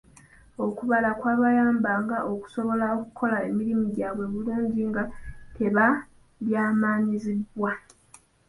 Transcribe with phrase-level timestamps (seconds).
[0.65, 5.03] Okubala kwabayambanga okusobola okukola emirimu gyabwe obulungi nga
[5.55, 7.71] tebalyazamaanyizibwa.